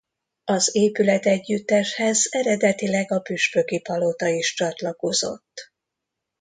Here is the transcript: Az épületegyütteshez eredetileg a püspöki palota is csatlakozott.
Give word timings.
Az 0.43 0.69
épületegyütteshez 0.75 2.27
eredetileg 2.31 3.11
a 3.11 3.19
püspöki 3.19 3.79
palota 3.81 4.27
is 4.27 4.53
csatlakozott. 4.53 5.73